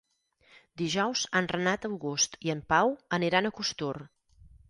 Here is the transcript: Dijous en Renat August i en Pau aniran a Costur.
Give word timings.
Dijous 0.81 1.25
en 1.41 1.49
Renat 1.51 1.85
August 1.91 2.39
i 2.49 2.53
en 2.55 2.65
Pau 2.73 2.95
aniran 3.21 3.49
a 3.51 3.55
Costur. 3.61 3.93